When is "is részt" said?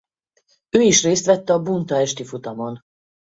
0.81-1.25